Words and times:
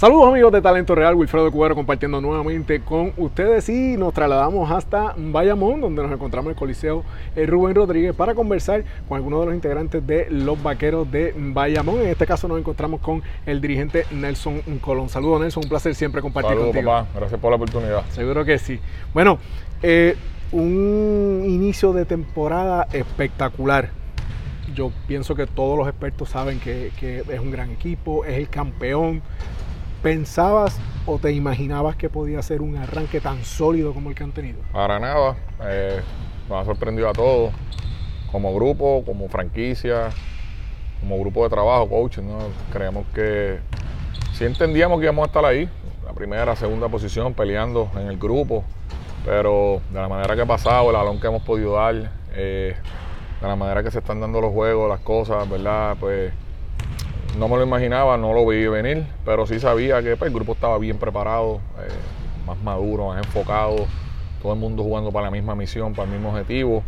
Saludos 0.00 0.28
amigos 0.28 0.50
de 0.50 0.62
Talento 0.62 0.94
Real, 0.94 1.14
Wilfredo 1.14 1.52
Cubero 1.52 1.74
compartiendo 1.74 2.22
nuevamente 2.22 2.80
con 2.80 3.12
ustedes 3.18 3.68
y 3.68 3.98
nos 3.98 4.14
trasladamos 4.14 4.70
hasta 4.70 5.14
Bayamón, 5.14 5.82
donde 5.82 6.02
nos 6.02 6.10
encontramos 6.10 6.46
en 6.46 6.52
el 6.52 6.56
Coliseo 6.58 7.04
eh, 7.36 7.44
Rubén 7.44 7.74
Rodríguez 7.74 8.14
para 8.14 8.34
conversar 8.34 8.82
con 9.06 9.16
algunos 9.18 9.40
de 9.40 9.46
los 9.48 9.54
integrantes 9.54 10.06
de 10.06 10.26
los 10.30 10.62
Vaqueros 10.62 11.12
de 11.12 11.34
Bayamón. 11.36 12.00
En 12.00 12.06
este 12.06 12.26
caso 12.26 12.48
nos 12.48 12.58
encontramos 12.58 13.02
con 13.02 13.22
el 13.44 13.60
dirigente 13.60 14.06
Nelson 14.10 14.62
Colón. 14.80 15.10
Saludos 15.10 15.42
Nelson, 15.42 15.64
un 15.64 15.68
placer 15.68 15.94
siempre 15.94 16.22
compartir 16.22 16.52
Saludos, 16.52 16.68
contigo. 16.68 16.90
papá, 16.90 17.08
gracias 17.14 17.38
por 17.38 17.50
la 17.50 17.56
oportunidad. 17.56 18.02
Seguro 18.08 18.42
que 18.46 18.58
sí. 18.58 18.80
Bueno, 19.12 19.38
eh, 19.82 20.16
un 20.50 21.44
inicio 21.46 21.92
de 21.92 22.06
temporada 22.06 22.88
espectacular. 22.90 23.90
Yo 24.74 24.92
pienso 25.06 25.34
que 25.34 25.46
todos 25.46 25.76
los 25.76 25.86
expertos 25.86 26.30
saben 26.30 26.58
que, 26.58 26.90
que 26.98 27.18
es 27.18 27.38
un 27.38 27.50
gran 27.50 27.70
equipo, 27.70 28.24
es 28.24 28.38
el 28.38 28.48
campeón. 28.48 29.20
¿Pensabas 30.02 30.80
o 31.04 31.18
te 31.18 31.30
imaginabas 31.30 31.94
que 31.94 32.08
podía 32.08 32.40
ser 32.40 32.62
un 32.62 32.76
arranque 32.76 33.20
tan 33.20 33.44
sólido 33.44 33.92
como 33.92 34.08
el 34.08 34.14
que 34.14 34.24
han 34.24 34.32
tenido? 34.32 34.60
Para 34.72 34.98
nada, 34.98 35.36
eh, 35.64 36.00
nos 36.48 36.62
ha 36.62 36.64
sorprendido 36.64 37.06
a 37.10 37.12
todos, 37.12 37.52
como 38.32 38.54
grupo, 38.54 39.02
como 39.04 39.28
franquicia, 39.28 40.08
como 41.00 41.20
grupo 41.20 41.44
de 41.44 41.50
trabajo, 41.50 41.86
coaching, 41.86 42.22
¿no? 42.22 42.38
Creemos 42.72 43.04
que 43.14 43.58
sí 44.32 44.44
entendíamos 44.44 45.00
que 45.00 45.04
íbamos 45.04 45.24
a 45.24 45.26
estar 45.26 45.44
ahí, 45.44 45.68
la 46.06 46.14
primera, 46.14 46.56
segunda 46.56 46.88
posición, 46.88 47.34
peleando 47.34 47.90
en 47.94 48.06
el 48.06 48.16
grupo, 48.16 48.64
pero 49.26 49.82
de 49.90 50.00
la 50.00 50.08
manera 50.08 50.34
que 50.34 50.40
ha 50.40 50.46
pasado, 50.46 50.88
el 50.88 50.96
balón 50.96 51.20
que 51.20 51.26
hemos 51.26 51.42
podido 51.42 51.74
dar, 51.74 52.10
eh, 52.32 52.74
de 53.38 53.46
la 53.46 53.54
manera 53.54 53.82
que 53.82 53.90
se 53.90 53.98
están 53.98 54.18
dando 54.18 54.40
los 54.40 54.52
juegos, 54.52 54.88
las 54.88 55.00
cosas, 55.00 55.46
¿verdad? 55.48 55.94
Pues 56.00 56.32
no 57.38 57.48
me 57.48 57.56
lo 57.56 57.62
imaginaba, 57.62 58.16
no 58.16 58.32
lo 58.32 58.46
vi 58.46 58.66
venir, 58.66 59.06
pero 59.24 59.46
sí 59.46 59.60
sabía 59.60 60.02
que 60.02 60.16
pues, 60.16 60.28
el 60.28 60.34
grupo 60.34 60.52
estaba 60.52 60.78
bien 60.78 60.98
preparado, 60.98 61.56
eh, 61.78 61.88
más 62.46 62.58
maduro, 62.62 63.08
más 63.08 63.18
enfocado, 63.18 63.86
todo 64.42 64.52
el 64.52 64.58
mundo 64.58 64.82
jugando 64.82 65.10
para 65.12 65.26
la 65.26 65.30
misma 65.30 65.54
misión, 65.54 65.94
para 65.94 66.08
el 66.08 66.14
mismo 66.14 66.30
objetivo. 66.30 66.82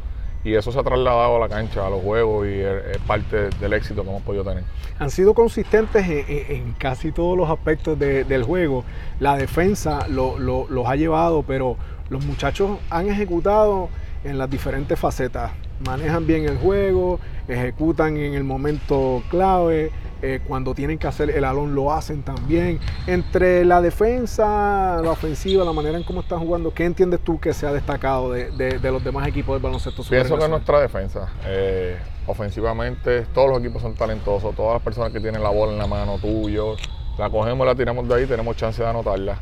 Y 0.45 0.55
eso 0.55 0.73
se 0.73 0.79
ha 0.81 0.83
trasladado 0.83 1.37
a 1.37 1.39
la 1.39 1.49
cancha, 1.49 1.87
a 1.87 1.91
los 1.91 2.03
juegos 2.03 2.49
y 2.49 2.59
es, 2.61 2.99
parte 3.07 3.49
del 3.61 3.73
éxito 3.75 4.03
que 4.03 4.09
hemos 4.11 4.23
podido 4.23 4.43
tener. 4.43 4.65
Han 4.99 5.09
sido 5.11 5.35
consistentes 5.35 6.05
en, 6.09 6.73
casi 6.79 7.13
todos 7.13 7.37
los 7.39 7.49
aspectos 7.49 7.97
de- 7.97 8.25
del 8.25 8.43
juego. 8.43 8.83
La 9.21 9.37
defensa 9.37 10.09
lo- 10.09 10.37
los 10.39 10.87
ha 10.89 10.97
llevado, 10.97 11.45
pero 11.45 11.77
los 12.11 12.25
muchachos 12.27 12.79
han 12.91 13.09
ejecutado 13.09 13.89
en 14.25 14.37
las 14.37 14.51
diferentes 14.51 14.99
facetas. 14.99 15.53
Manejan 15.87 16.27
bien 16.27 16.45
el 16.49 16.59
juego, 16.59 17.21
ejecutan 17.47 18.17
en 18.17 18.35
el 18.35 18.43
momento 18.45 19.23
clave, 19.31 19.93
eh, 20.23 20.41
cuando 20.47 20.73
tienen 20.75 20.99
que 20.99 21.07
hacer 21.09 21.31
el 21.31 21.43
balón 21.43 21.75
lo 21.75 21.93
hacen 21.93 22.23
también. 22.23 22.79
Entre 23.07 23.65
la 23.65 23.81
defensa, 23.83 25.01
la 25.03 25.11
ofensiva, 25.11 25.65
la 25.65 25.73
manera 25.73 25.99
en 25.99 26.05
cómo 26.05 26.21
están 26.21 26.39
jugando, 26.39 26.73
¿qué 26.73 26.85
entiendes 26.85 27.21
tú 27.21 27.39
que 27.41 27.53
se 27.53 27.67
ha 27.67 27.73
destacado 27.73 28.31
de, 28.33 28.51
de- 28.53 28.79
de 28.79 28.93
los 28.93 29.03
demás 29.05 29.27
equipos 29.27 29.55
del 29.57 29.63
baloncesto 29.63 30.03
Pienso 30.09 30.39
que 30.39 30.49
nuestra 30.49 30.81
defensa, 30.81 31.29
eh, 31.47 31.97
ofensivamente, 32.27 33.23
todos 33.35 33.49
los 33.51 33.59
equipos 33.61 33.83
son 33.83 33.95
talentosos, 33.95 34.55
todas 34.55 34.75
las 34.75 34.83
personas 34.83 35.13
que 35.13 35.21
tienen 35.21 35.43
la 35.43 35.51
bola 35.51 35.73
en 35.73 35.79
la 35.79 35.87
mano, 35.87 36.19
tuyo, 36.19 36.77
la 37.19 37.29
cogemos, 37.31 37.67
la 37.67 37.75
tiramos 37.75 38.09
de 38.09 38.15
ahí, 38.15 38.27
tenemos 38.27 38.57
chance 38.57 38.83
de 38.83 38.89
anotarla. 38.89 39.41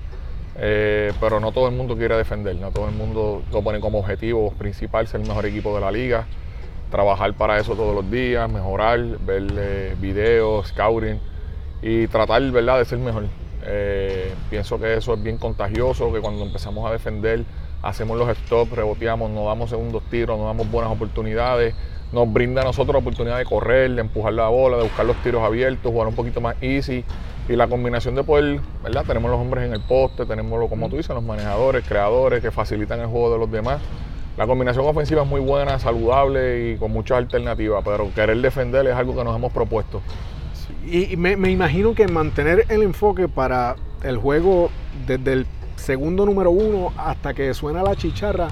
Eh, 0.62 1.12
pero 1.20 1.40
no 1.40 1.52
todo 1.52 1.68
el 1.68 1.74
mundo 1.74 1.96
quiere 1.96 2.16
defender, 2.16 2.56
no 2.56 2.70
todo 2.70 2.88
el 2.88 2.94
mundo 2.94 3.42
lo 3.52 3.62
pone 3.62 3.80
como 3.80 4.00
objetivo 4.00 4.50
principal 4.52 5.06
ser 5.06 5.20
el 5.20 5.28
mejor 5.28 5.46
equipo 5.46 5.74
de 5.74 5.80
la 5.80 5.90
liga, 5.90 6.26
trabajar 6.90 7.34
para 7.34 7.58
eso 7.58 7.74
todos 7.74 7.94
los 7.94 8.10
días, 8.10 8.50
mejorar, 8.50 8.98
ver 9.20 9.44
eh, 9.56 9.96
videos, 10.00 10.68
scouting 10.68 11.18
y 11.82 12.06
tratar 12.08 12.42
¿verdad? 12.50 12.78
de 12.78 12.84
ser 12.84 12.98
mejor. 12.98 13.24
Eh, 13.64 14.32
pienso 14.48 14.78
que 14.78 14.94
eso 14.94 15.14
es 15.14 15.22
bien 15.22 15.36
contagioso, 15.38 16.12
que 16.12 16.20
cuando 16.20 16.44
empezamos 16.44 16.88
a 16.88 16.92
defender 16.92 17.44
hacemos 17.82 18.18
los 18.18 18.28
stops, 18.36 18.72
reboteamos, 18.72 19.30
nos 19.30 19.46
damos 19.46 19.70
segundos 19.70 20.02
tiros, 20.10 20.36
nos 20.36 20.46
damos 20.46 20.70
buenas 20.70 20.92
oportunidades, 20.92 21.74
nos 22.12 22.30
brinda 22.30 22.62
a 22.62 22.64
nosotros 22.64 22.92
la 22.94 22.98
oportunidad 22.98 23.38
de 23.38 23.44
correr, 23.44 23.90
de 23.92 24.00
empujar 24.02 24.32
la 24.34 24.48
bola, 24.48 24.76
de 24.76 24.82
buscar 24.82 25.06
los 25.06 25.16
tiros 25.22 25.42
abiertos, 25.42 25.90
jugar 25.90 26.08
un 26.08 26.14
poquito 26.14 26.40
más 26.40 26.56
easy 26.60 27.04
y 27.48 27.56
la 27.56 27.68
combinación 27.68 28.14
de 28.14 28.22
poder, 28.24 28.60
¿verdad? 28.82 29.04
Tenemos 29.06 29.30
los 29.30 29.40
hombres 29.40 29.64
en 29.64 29.72
el 29.72 29.80
poste, 29.80 30.26
tenemos, 30.26 30.58
lo- 30.60 30.68
como 30.68 30.88
tú 30.88 30.96
dices, 30.96 31.14
los 31.14 31.24
manejadores, 31.24 31.84
creadores 31.86 32.42
que 32.42 32.50
facilitan 32.50 33.00
el 33.00 33.06
juego 33.06 33.32
de 33.32 33.38
los 33.38 33.50
demás. 33.50 33.80
La 34.36 34.46
combinación 34.46 34.86
ofensiva 34.86 35.22
es 35.22 35.28
muy 35.28 35.40
buena, 35.40 35.78
saludable 35.78 36.70
y 36.70 36.76
con 36.76 36.92
muchas 36.92 37.18
alternativas, 37.18 37.82
pero 37.84 38.12
querer 38.14 38.38
defender 38.38 38.86
es 38.86 38.94
algo 38.94 39.14
que 39.14 39.24
nos 39.24 39.36
hemos 39.36 39.52
propuesto. 39.52 40.00
Y 40.86 41.16
me, 41.16 41.36
me 41.36 41.50
imagino 41.50 41.94
que 41.94 42.08
mantener 42.08 42.64
el 42.68 42.82
enfoque 42.82 43.28
para 43.28 43.76
el 44.02 44.16
juego 44.16 44.70
desde 45.06 45.32
el 45.32 45.46
segundo 45.76 46.26
número 46.26 46.50
uno 46.50 46.92
hasta 46.96 47.34
que 47.34 47.52
suena 47.54 47.82
la 47.82 47.96
chicharra, 47.96 48.48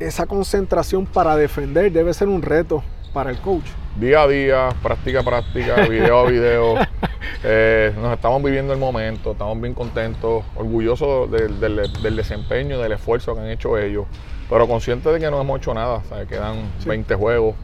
esa 0.00 0.26
concentración 0.26 1.06
para 1.06 1.36
defender 1.36 1.90
debe 1.92 2.12
ser 2.14 2.28
un 2.28 2.42
reto 2.42 2.82
para 3.12 3.30
el 3.30 3.38
coach. 3.38 3.64
Día 3.96 4.22
a 4.22 4.26
día, 4.28 4.68
práctica 4.82 5.20
a 5.20 5.22
práctica, 5.22 5.76
video 5.88 6.18
a 6.18 6.28
video. 6.28 6.74
Eh, 7.44 7.92
nos 8.00 8.12
estamos 8.12 8.42
viviendo 8.42 8.72
el 8.72 8.78
momento, 8.78 9.32
estamos 9.32 9.60
bien 9.60 9.74
contentos, 9.74 10.42
orgullosos 10.56 11.30
del, 11.30 11.60
del- 11.60 11.92
del 12.02 12.16
desempeño, 12.16 12.78
del 12.80 12.92
esfuerzo 12.92 13.34
que 13.34 13.40
han 13.42 13.48
hecho 13.50 13.78
ellos, 13.78 14.06
pero 14.50 14.66
conscientes 14.66 15.12
de 15.12 15.20
que 15.20 15.30
no 15.30 15.40
hemos 15.40 15.58
hecho 15.60 15.72
nada, 15.74 16.02
quedan 16.28 16.56
Sí. 16.80 16.88
20 16.88 17.14
juegos, 17.14 17.54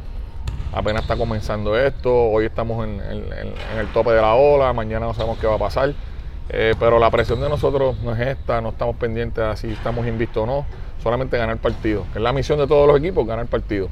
apenas 0.72 1.02
está 1.02 1.16
comenzando 1.16 1.76
esto, 1.76 2.14
hoy 2.14 2.44
estamos 2.46 2.86
en- 2.86 3.00
en 3.00 3.78
el 3.78 3.86
tope 3.92 4.10
de 4.12 4.20
la 4.20 4.34
ola, 4.34 4.72
mañana 4.72 5.06
no 5.06 5.14
sabemos 5.14 5.38
qué 5.38 5.46
va 5.48 5.56
a 5.56 5.58
pasar, 5.58 5.94
eh, 6.52 6.74
pero 6.78 6.98
la 6.98 7.10
presión 7.10 7.40
de 7.40 7.48
nosotros 7.48 7.96
no 8.02 8.12
es 8.14 8.20
esta, 8.20 8.60
no 8.60 8.70
estamos 8.70 8.96
pendientes 8.96 9.42
a 9.42 9.56
si 9.56 9.68
estamos 9.68 10.06
invictos 10.06 10.42
o 10.42 10.46
no, 10.46 10.66
solamente 11.02 11.38
ganar 11.38 11.58
partido, 11.58 12.04
que 12.12 12.18
es 12.18 12.22
la 12.22 12.32
misión 12.32 12.58
de 12.58 12.66
todos 12.66 12.86
los 12.86 12.98
equipos, 12.98 13.26
ganar 13.26 13.46
partido. 13.46 13.88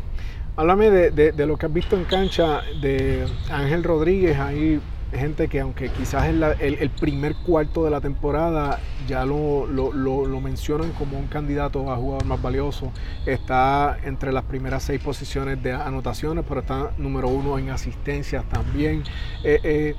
Háblame 0.56 0.90
de, 0.90 1.32
de- 1.32 1.46
lo 1.46 1.56
que 1.56 1.66
has 1.66 1.72
visto 1.72 1.96
en 1.96 2.02
cancha 2.04 2.62
de 2.82 3.24
Ángel 3.48 3.84
Rodríguez. 3.84 4.36
Hay 4.40 4.80
gente 5.14 5.46
que 5.46 5.60
aunque 5.60 5.88
quizás 5.90 6.26
es 6.26 6.34
la- 6.34 6.50
el, 6.52 6.90
primer 6.90 7.34
cuarto 7.36 7.84
de 7.84 7.90
la 7.90 8.00
temporada 8.00 8.80
ya 9.06 9.24
lo, 9.24 9.66
lo- 9.68 9.92
lo- 9.92 10.26
lo 10.26 10.40
mencionan 10.40 10.90
como 10.98 11.16
un 11.16 11.28
candidato 11.28 11.90
a 11.92 11.96
jugador 11.96 12.24
más 12.24 12.42
valioso. 12.42 12.90
Está 13.24 13.98
entre 14.04 14.32
las 14.32 14.42
primeras 14.44 14.82
seis 14.82 15.00
posiciones 15.00 15.62
de 15.62 15.72
anotaciones, 15.72 16.44
pero 16.48 16.60
está 16.60 16.90
número 16.98 17.28
uno 17.28 17.56
en 17.58 17.70
asistencias 17.70 18.44
también. 18.48 19.04
Eh, 19.44 19.60
eh, 19.62 19.94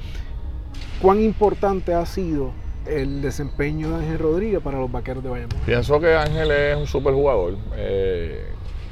¿Cuán 1.02 1.22
importante 1.22 1.94
ha 1.94 2.06
sido 2.06 2.52
el 2.86 3.22
desempeño 3.22 3.90
de 3.90 3.96
Ángel 4.06 4.20
Rodríguez 4.20 4.62
para 4.62 4.80
los 4.80 4.92
vaqueros 4.92 5.24
de 5.24 5.30
Bayamón? 5.30 5.58
Pienso 5.66 6.00
que 6.00 6.16
Ángel 6.16 6.52
es 6.52 6.78
un 6.78 6.88
super 6.88 7.14
jugador, 7.14 7.56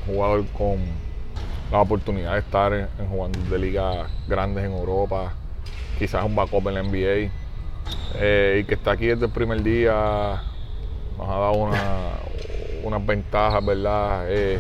jugador 0.06 0.46
con 0.58 0.78
la 1.72 1.82
oportunidad 1.82 2.34
de 2.34 2.40
estar 2.40 2.74
en, 2.74 2.88
jugando 3.10 3.40
de 3.50 3.60
ligas 3.60 4.08
grandes 4.28 4.64
en 4.64 4.72
Europa, 4.72 5.34
quizás 6.00 6.24
un 6.24 6.36
backup 6.36 6.68
en 6.70 6.74
la 6.76 6.84
NBA, 6.84 7.30
eh, 8.16 8.60
y 8.62 8.64
que 8.66 8.76
está 8.76 8.92
aquí 8.92 9.08
desde 9.08 9.26
el 9.26 9.32
primer 9.32 9.62
día, 9.64 10.42
nos 11.18 11.28
ha 11.28 11.32
dado 11.40 11.52
una- 11.54 12.12
unas 12.84 13.06
ventajas, 13.06 13.66
¿verdad? 13.66 14.26
Eh, 14.30 14.60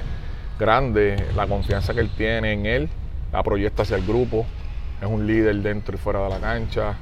grandes, 0.59 1.21
la 1.35 1.47
confianza 1.47 1.93
que 1.93 2.01
él 2.01 2.09
tiene 2.17 2.51
en 2.51 2.65
él, 2.65 2.89
la 3.31 3.41
proyecta 3.43 3.83
hacia 3.83 3.95
el 3.95 4.05
grupo, 4.05 4.45
es 5.01 5.07
un 5.07 5.25
líder 5.27 5.55
dentro 5.57 5.95
y 5.95 5.97
fuera 5.97 6.23
de 6.23 6.29
la 6.29 6.39
cancha, 6.39 6.95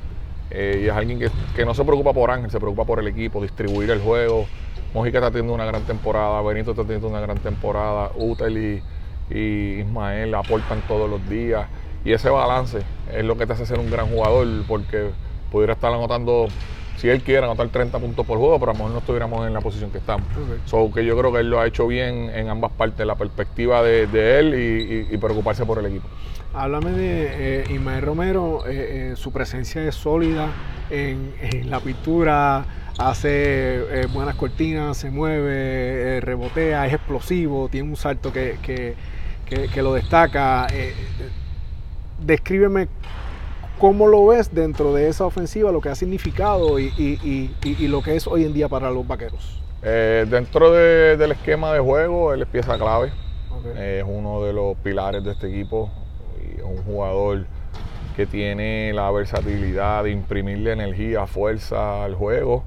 eh, 0.51 0.81
y 0.83 0.87
es 0.87 0.93
alguien 0.93 1.19
que, 1.19 1.29
que 1.55 1.65
no 1.65 1.73
se 1.73 1.83
preocupa 1.83 2.13
por 2.13 2.31
Ángel, 2.31 2.51
se 2.51 2.59
preocupa 2.59 2.85
por 2.85 2.99
el 2.99 3.07
equipo, 3.07 3.41
distribuir 3.41 3.89
el 3.91 4.01
juego. 4.01 4.45
Mojica 4.93 5.17
está 5.17 5.29
teniendo 5.29 5.53
una 5.53 5.65
gran 5.65 5.83
temporada, 5.83 6.41
Benito 6.41 6.71
está 6.71 6.83
teniendo 6.83 7.07
una 7.09 7.19
gran 7.19 7.37
temporada, 7.39 8.11
Utel 8.15 8.57
y, 8.57 8.83
y 9.29 9.79
Ismael 9.81 10.33
aportan 10.35 10.81
todos 10.87 11.09
los 11.09 11.27
días. 11.27 11.67
Y 12.05 12.13
ese 12.13 12.29
balance 12.29 12.85
es 13.11 13.25
lo 13.25 13.35
que 13.37 13.45
te 13.45 13.53
hace 13.53 13.65
ser 13.65 13.79
un 13.79 13.89
gran 13.89 14.07
jugador, 14.07 14.47
porque 14.67 15.11
pudiera 15.51 15.73
estar 15.73 15.91
anotando, 15.91 16.47
si 16.97 17.09
él 17.09 17.21
quiere, 17.21 17.45
anotar 17.45 17.67
30 17.69 17.99
puntos 17.99 18.25
por 18.25 18.37
juego, 18.37 18.59
pero 18.59 18.71
a 18.71 18.73
lo 18.73 18.77
mejor 18.79 18.91
no 18.93 18.99
estuviéramos 18.99 19.45
en 19.47 19.53
la 19.53 19.61
posición 19.61 19.91
que 19.91 19.97
estamos. 19.97 20.25
Ok. 20.37 20.65
So, 20.65 20.91
que 20.93 21.05
yo 21.05 21.17
creo 21.17 21.31
que 21.33 21.39
él 21.39 21.49
lo 21.49 21.59
ha 21.59 21.67
hecho 21.67 21.87
bien 21.87 22.29
en 22.33 22.49
ambas 22.49 22.71
partes, 22.71 23.05
la 23.05 23.15
perspectiva 23.15 23.83
de, 23.83 24.07
de 24.07 24.39
él 24.39 24.53
y- 24.55 25.11
y- 25.11 25.15
y 25.15 25.17
preocuparse 25.17 25.65
por 25.65 25.79
el 25.79 25.85
equipo. 25.87 26.07
Háblame 26.53 26.91
de 26.91 27.61
eh, 27.61 27.65
Ismael 27.73 28.01
Romero, 28.01 28.63
eh, 28.65 29.11
eh, 29.11 29.15
su 29.17 29.31
presencia 29.33 29.83
es 29.85 29.93
sólida 29.95 30.47
en, 30.89 31.33
en 31.41 31.69
la 31.69 31.81
pintura, 31.81 32.63
hace 32.97 33.75
eh, 34.03 34.07
buenas 34.13 34.35
cortinas, 34.35 34.95
se 34.95 35.11
mueve, 35.11 36.21
rebotea, 36.21 36.87
es 36.87 36.93
explosivo, 36.93 37.67
tiene 37.69 37.89
un 37.89 37.97
salto 37.97 38.31
que, 38.31 38.57
que- 38.61 38.93
que- 39.45 39.67
que 39.67 39.81
lo 39.81 39.93
destaca. 39.93 40.65
Descríbeme 42.19 42.87
cómo 43.79 44.07
lo 44.07 44.25
ves 44.27 44.53
dentro 44.53 44.93
de 44.93 45.07
esa 45.09 45.25
ofensiva, 45.25 45.71
lo 45.71 45.81
que 45.81 45.89
ha 45.89 45.95
significado 45.95 46.79
y, 46.79 46.85
y- 46.97 47.19
y- 47.23 47.55
y- 47.63 47.85
y 47.85 47.87
lo 47.87 48.01
que 48.01 48.15
es 48.15 48.27
hoy 48.27 48.43
en 48.45 48.53
día 48.53 48.67
para 48.69 48.89
los 48.91 49.07
vaqueros. 49.07 49.61
Eh, 49.83 50.25
dentro 50.29 50.71
de- 50.71 51.17
del 51.17 51.31
esquema 51.33 51.73
de 51.73 51.79
juego, 51.79 52.33
él 52.33 52.41
es 52.41 52.47
pieza 52.47 52.77
clave. 52.77 53.11
Eh, 53.75 54.01
es 54.03 54.05
uno 54.07 54.43
de 54.43 54.53
los 54.53 54.75
pilares 54.77 55.23
de 55.23 55.31
este 55.31 55.47
equipo 55.47 55.89
y 56.39 56.59
es 56.59 56.63
un 56.63 56.83
jugador 56.83 57.45
que 58.15 58.25
tiene 58.25 58.91
la 58.93 59.11
versatilidad 59.11 60.03
de 60.03 60.11
imprimirle 60.11 60.71
energía, 60.71 61.25
fuerza 61.27 62.03
al 62.03 62.15
juego. 62.15 62.63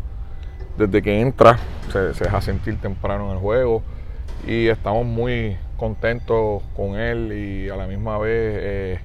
Desde 0.76 1.02
que 1.02 1.20
entra 1.20 1.58
se, 1.92 2.14
se 2.14 2.24
deja 2.24 2.40
sentir 2.40 2.80
temprano 2.80 3.26
en 3.26 3.32
el 3.32 3.38
juego 3.38 3.82
y 4.46 4.68
estamos 4.68 5.04
muy 5.06 5.56
contentos 5.76 6.62
con 6.76 6.96
él 6.96 7.32
y 7.32 7.68
a 7.68 7.76
la 7.76 7.86
misma 7.86 8.18
vez 8.18 8.58
eh, 8.60 8.98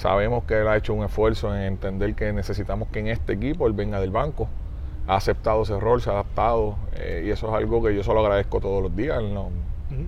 sabemos 0.00 0.44
que 0.44 0.58
él 0.58 0.66
ha 0.66 0.78
hecho 0.78 0.94
un 0.94 1.04
esfuerzo 1.04 1.54
en 1.54 1.62
entender 1.62 2.14
que 2.14 2.32
necesitamos 2.32 2.88
que 2.88 3.00
en 3.00 3.08
este 3.08 3.34
equipo 3.34 3.66
él 3.66 3.74
venga 3.74 4.00
del 4.00 4.10
banco. 4.10 4.48
Ha 5.06 5.16
aceptado 5.16 5.62
ese 5.62 5.78
rol, 5.78 6.00
se 6.00 6.08
ha 6.08 6.14
adaptado 6.14 6.76
eh, 6.96 7.24
y 7.26 7.30
eso 7.30 7.48
es 7.48 7.54
algo 7.54 7.82
que 7.82 7.94
yo 7.94 8.02
solo 8.02 8.20
agradezco 8.20 8.60
todos 8.60 8.82
los 8.82 8.96
días. 8.96 9.22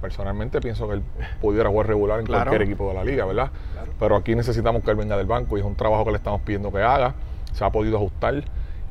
Personalmente 0.00 0.60
pienso 0.60 0.88
que 0.88 0.94
él 0.94 1.02
pudiera 1.42 1.68
jugar 1.68 1.88
regular 1.88 2.20
en 2.20 2.26
cualquier 2.26 2.62
equipo 2.62 2.88
de 2.88 2.94
la 2.94 3.04
liga, 3.04 3.26
¿verdad? 3.26 3.50
Pero 3.98 4.16
aquí 4.16 4.34
necesitamos 4.34 4.82
que 4.82 4.92
él 4.92 4.96
venga 4.96 5.16
del 5.16 5.26
banco 5.26 5.58
y 5.58 5.60
es 5.60 5.66
un 5.66 5.74
trabajo 5.74 6.04
que 6.06 6.12
le 6.12 6.16
estamos 6.16 6.40
pidiendo 6.40 6.72
que 6.72 6.80
haga. 6.80 7.14
Se 7.52 7.62
ha 7.62 7.70
podido 7.70 7.96
ajustar 7.96 8.44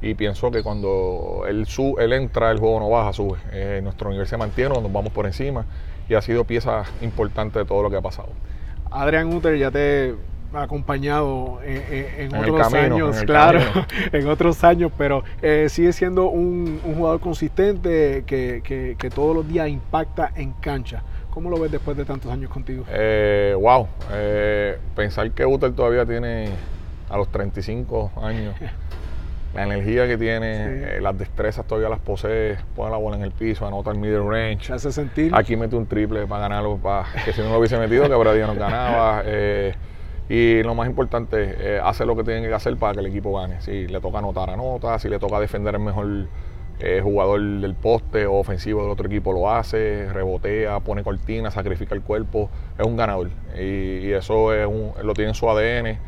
y 0.04 0.14
pienso 0.14 0.52
que 0.52 0.62
cuando 0.62 1.46
él, 1.48 1.66
su, 1.66 1.96
él 1.98 2.14
entra, 2.14 2.52
el 2.52 2.60
juego 2.60 2.80
no 2.80 2.90
baja, 2.90 3.12
sube. 3.14 3.40
Eh, 3.52 3.80
nuestro 3.82 4.12
nivel 4.12 4.28
se 4.28 4.38
mantiene, 4.38 4.76
nos 4.80 4.94
vamos 4.94 5.12
por 5.12 5.26
encima 5.26 5.66
y 6.08 6.14
ha 6.14 6.22
sido 6.22 6.44
pieza 6.44 6.84
importante 7.02 7.58
de 7.58 7.66
todo 7.66 7.82
lo 7.82 7.90
que 7.90 7.96
ha 7.96 8.02
pasado. 8.02 8.30
Adrián 8.92 9.34
Uter 9.34 9.58
ya 9.58 9.72
te 9.72 10.14
acompañado 10.54 11.60
en, 11.64 12.36
otros 12.36 12.74
años, 12.74 13.24
claro, 13.24 13.60
en 14.12 14.28
otros 14.28 14.64
años, 14.64 14.92
pero 14.98 15.24
eh, 15.42 15.68
sigue 15.70 15.94
siendo 15.94 16.28
un, 16.28 16.80
jugador 16.84 17.20
consistente 17.20 18.24
que, 18.26 18.62
que, 18.98 19.10
todos 19.10 19.36
los 19.36 19.48
días 19.48 19.70
impacta 19.70 20.32
en 20.36 20.52
cancha. 20.54 21.04
¿Cómo 21.30 21.50
lo 21.50 21.60
ves 21.60 21.72
después 21.72 21.96
de 21.96 22.04
tantos 22.04 22.32
años 22.32 22.50
contigo? 22.50 22.84
Eh, 22.90 23.56
wow, 23.60 23.88
eh, 24.12 24.78
pensar 24.96 25.32
que 25.32 25.46
Uter 25.46 25.72
todavía 25.74 26.06
tiene 26.06 26.50
a 27.10 27.18
los 27.18 27.30
35 27.30 28.12
años 28.22 28.56
la 29.54 29.64
energía 29.64 30.08
que 30.08 30.18
tiene, 30.18 30.98
eh, 30.98 31.02
las 31.02 31.18
destrezas 31.18 31.66
todavía 31.66 31.90
las 31.90 32.00
posee, 32.00 32.58
pone 32.76 32.92
la 32.92 32.98
bola 32.98 33.18
en 33.18 33.24
el 33.24 33.32
piso, 33.32 33.68
anota 33.68 33.92
el 33.92 33.98
middle 33.98 34.24
range. 34.24 34.72
hace 34.72 34.92
sentir. 34.92 35.32
Aquí 35.36 35.58
mete 35.58 35.76
un 35.76 35.86
triple 35.86 36.26
para 36.26 36.44
ganarlo, 36.44 36.78
para, 36.78 37.06
que 37.26 37.34
si 37.34 37.42
no 37.42 37.50
lo 37.50 37.60
hubiese 37.60 37.78
metido, 37.78 38.04
que 38.04 38.34
día 38.34 38.48
no 38.48 38.56
ganaba. 38.56 39.24
Eh, 39.26 39.74
y 40.34 40.64
lo 40.64 40.76
más 40.76 40.88
importante, 40.88 41.56
eh, 41.60 41.82
hace 41.84 42.06
lo 42.06 42.16
que 42.16 42.24
tiene 42.24 42.48
que 42.48 42.54
hacer 42.54 42.78
para 42.78 42.94
que 42.94 43.00
el 43.02 43.08
equipo 43.08 43.38
gane. 43.38 43.60
Si 43.62 43.88
le 43.88 44.00
toca 44.00 44.20
anotar, 44.20 44.50
anota. 44.50 44.98
Si 44.98 45.10
le 45.10 45.20
toca 45.20 45.40
defender 45.40 45.76
el 45.76 45.82
mejor 45.82 46.28
jugador 47.04 47.40
del 47.40 47.76
poste 47.76 48.26
o 48.26 48.36
ofensivo 48.36 48.82
del 48.82 48.92
otro 48.92 49.06
equipo, 49.06 49.34
lo 49.34 49.52
hace, 49.52 50.12
rebotea, 50.12 50.80
pone 50.80 51.04
cortina, 51.04 51.52
sacrifica 51.52 51.94
el 51.96 52.02
cuerpo. 52.02 52.50
Es 52.80 52.86
un 52.86 52.96
ganador. 52.96 53.30
Y, 53.60 54.12
eso 54.12 54.54
es 54.54 54.68
lo 55.04 55.14
tiene 55.14 55.32
en 55.32 55.36
su 55.36 55.50
ADN 55.50 56.00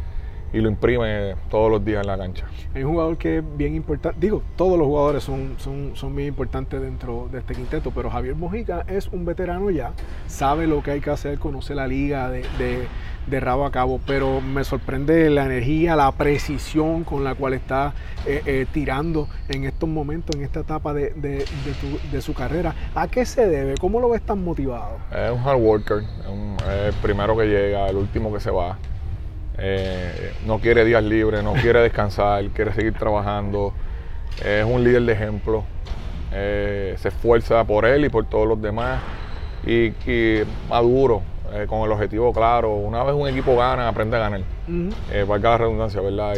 y 0.53 0.61
lo 0.61 0.69
imprime 0.69 1.35
todos 1.49 1.69
los 1.69 1.83
días 1.83 2.01
en 2.01 2.07
la 2.07 2.17
cancha. 2.17 2.45
Hay 2.75 2.83
un 2.83 2.91
jugador 2.91 3.17
que 3.17 3.39
es 3.39 3.57
bien 3.57 3.75
importante, 3.75 4.19
digo, 4.19 4.43
todos 4.55 4.77
los 4.77 4.87
jugadores 4.87 5.23
son, 5.23 5.55
son, 5.57 5.95
son 5.95 6.15
bien 6.15 6.29
importantes 6.29 6.79
dentro 6.79 7.27
de 7.31 7.39
este 7.39 7.55
quinteto, 7.55 7.91
pero 7.91 8.09
Javier 8.11 8.35
Mojica 8.35 8.85
es 8.87 9.07
un 9.07 9.25
veterano 9.25 9.71
ya, 9.71 9.91
sabe 10.27 10.67
lo 10.67 10.83
que 10.83 10.91
hay 10.91 11.01
que 11.01 11.09
hacer, 11.09 11.39
conoce 11.39 11.73
la 11.73 11.87
liga 11.87 12.29
de, 12.29 12.43
de, 13.27 13.39
rabo 13.39 13.65
a 13.65 13.71
cabo, 13.71 13.99
pero 14.05 14.41
me 14.41 14.63
sorprende 14.63 15.29
la 15.31 15.45
energía, 15.45 15.95
la 15.95 16.11
precisión 16.11 17.03
con 17.03 17.23
la 17.23 17.33
cual 17.33 17.53
está 17.53 17.93
eh, 18.27 18.43
eh, 18.45 18.65
tirando 18.71 19.27
en 19.49 19.63
estos 19.63 19.89
momentos, 19.89 20.35
en 20.35 20.43
esta 20.43 20.59
etapa 20.59 20.93
de, 20.93 21.13
de, 21.15 22.21
su 22.21 22.33
carrera. 22.35 22.75
¿A 22.93 23.07
qué 23.07 23.25
se 23.25 23.47
debe? 23.47 23.75
¿Cómo 23.79 23.99
lo 23.99 24.09
ves 24.09 24.21
tan 24.21 24.43
motivado? 24.43 24.97
Es 25.11 25.31
un 25.31 25.39
hard 25.39 25.59
worker, 25.59 26.03
es 26.03 26.93
el 26.93 27.01
primero 27.01 27.35
que 27.35 27.45
llega, 27.45 27.87
el 27.87 27.95
último 27.95 28.31
que 28.31 28.39
se 28.39 28.51
va. 28.51 28.77
Eh, 29.57 30.33
no 30.45 30.59
quiere 30.59 30.83
días 30.83 31.03
libres, 31.03 31.43
no 31.43 31.53
quiere 31.53 31.81
descansar, 31.81 32.45
quiere 32.49 32.73
seguir 32.73 32.93
trabajando. 32.93 33.73
es 34.43 34.65
un 34.65 34.83
líder 34.83 35.03
de 35.03 35.13
ejemplo. 35.13 35.63
Eh, 36.31 36.95
se 36.97 37.09
esfuerza 37.09 37.63
por 37.63 37.85
él 37.85 38.05
y 38.05 38.09
por 38.09 38.25
todos 38.25 38.47
los 38.47 38.61
demás. 38.61 39.01
Y, 39.65 39.91
maduro, 40.67 41.21
eh, 41.53 41.65
con 41.67 41.81
el 41.81 41.91
objetivo 41.91 42.33
claro. 42.33 42.75
Una 42.75 43.03
vez 43.03 43.15
un 43.15 43.27
equipo 43.27 43.55
gana, 43.55 43.87
aprende 43.87 44.17
a 44.17 44.19
ganar. 44.19 44.41
valga 45.27 45.51
la 45.51 45.57
redundancia, 45.59 46.01
¿verdad? 46.01 46.33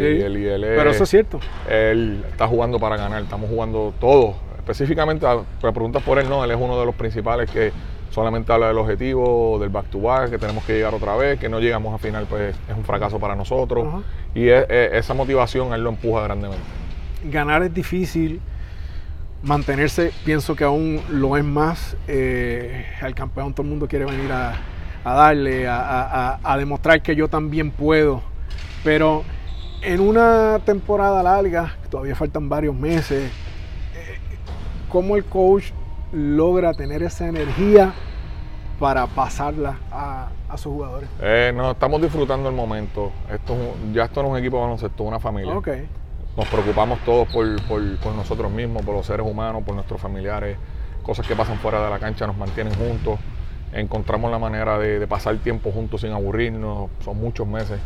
Pero 0.76 0.90
eso 0.90 1.04
es 1.04 1.10
cierto. 1.10 1.40
Él 1.70 2.24
está 2.30 2.48
jugando 2.48 2.80
para 2.80 2.98
ganar, 2.98 3.24
estamos 3.24 3.50
jugando 3.50 3.94
todos. 4.00 4.36
Específicamente, 4.58 5.26
me 5.62 5.72
preguntas 5.72 6.02
por 6.02 6.18
él, 6.18 6.28
no, 6.28 6.44
él 6.44 6.50
es 6.50 6.58
uno 6.60 6.80
de 6.80 6.88
los 6.88 6.96
principales 6.96 7.50
que 7.52 7.72
solamente 8.16 8.54
habla 8.54 8.70
del 8.70 8.78
objetivo, 8.78 9.60
del 9.60 9.68
back 9.68 9.88
to 9.88 10.00
back, 10.00 10.30
que 10.30 10.38
tenemos 10.38 10.64
que 10.64 10.72
llegar 10.72 10.96
otra 10.96 11.18
vez, 11.18 11.38
que 11.38 11.50
no 11.50 11.60
llegamos 11.60 11.94
a 11.94 11.98
final, 11.98 12.26
pues 12.30 12.56
es 12.70 12.76
un 12.76 12.86
fracaso 12.86 13.20
para 13.20 13.36
nosotros. 13.36 14.06
Y 14.34 14.48
esa 14.48 15.14
motivación 15.14 15.74
él 15.74 15.84
lo 15.84 15.90
empuja 15.90 16.24
grandemente. 16.24 16.64
Ganar 17.26 17.64
es 17.64 17.74
difícil, 17.74 18.40
mantenerse 19.44 20.14
pienso 20.24 20.56
que 20.56 20.64
aún 20.64 21.02
lo 21.10 21.36
es 21.36 21.44
más. 21.44 21.98
Eh, 22.08 22.86
al 23.02 23.14
campeón 23.14 23.54
todo 23.54 23.64
el 23.64 23.70
mundo 23.70 23.86
quiere 23.86 24.06
venir 24.06 24.32
a, 24.32 24.62
darle, 25.04 25.68
a, 25.68 26.56
demostrar 26.58 27.02
que 27.02 27.18
yo 27.18 27.28
también 27.28 27.70
puedo. 27.70 28.22
Pero 28.86 29.26
en 29.82 30.00
una 30.00 30.62
temporada 30.66 31.22
larga, 31.22 31.76
todavía 31.90 32.16
faltan 32.16 32.48
varios 32.48 32.76
meses, 32.76 33.30
eh, 33.94 34.18
¿cómo 34.88 35.18
el 35.18 35.26
coach 35.26 35.66
logra 36.16 36.74
tener 36.74 37.04
esa 37.04 37.28
energía 37.28 37.94
para 38.80 39.06
pasarla 39.08 39.78
a, 39.92 40.30
sus 40.58 40.72
jugadores? 40.74 41.10
Eh, 41.22 41.52
no, 41.54 41.72
estamos 41.72 42.02
disfrutando 42.02 42.48
el 42.48 42.56
momento. 42.56 43.12
Esto 43.30 43.56
ya 43.94 44.06
esto 44.06 44.22
no 44.22 44.30
es 44.30 44.32
un 44.34 44.40
equipo 44.40 44.58
de 44.58 44.64
baloncesto, 44.64 45.04
es 45.04 45.08
una 45.08 45.20
familia. 45.20 45.54
Nos 45.54 46.48
preocupamos 46.48 47.00
todos 47.06 47.28
por, 47.30 47.46
nosotros 48.16 48.52
mismos, 48.52 48.84
por 48.84 48.96
los 48.96 49.06
seres 49.06 49.26
humanos, 49.26 49.64
por 49.64 49.76
nuestros 49.76 50.00
familiares. 50.00 50.58
Cosas 51.04 51.28
que 51.28 51.36
pasan 51.36 51.58
fuera 51.58 51.84
de 51.84 51.90
la 51.90 52.00
cancha 52.00 52.26
nos 52.28 52.38
mantienen 52.38 52.74
juntos. 52.74 53.20
Encontramos 53.74 54.32
la 54.32 54.40
manera 54.40 54.78
de, 54.80 55.06
pasar 55.08 55.36
tiempo 55.38 55.72
juntos 55.72 56.02
sin 56.02 56.12
aburrirnos. 56.12 56.90
Son 57.04 57.18
muchos 57.18 57.48
meses. 57.48 57.80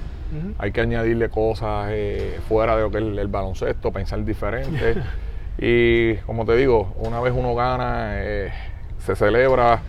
Hay 0.60 0.72
que 0.72 0.82
añadirle 0.82 1.30
cosas 1.30 1.88
eh, 1.90 2.40
fuera 2.48 2.76
de 2.76 2.84
lo 2.84 2.92
que 2.92 3.00
es 3.00 3.04
el 3.04 3.28
baloncesto, 3.28 3.92
pensar 3.92 4.24
diferente. 4.24 4.96
Y 5.62 6.16
como 6.18 6.46
te 6.46 6.56
digo, 6.56 6.94
una 6.98 7.20
vez 7.20 7.34
uno 7.36 7.54
gana, 7.54 8.12
eh, 8.16 8.52
se 9.00 9.16
celebra, 9.16 9.82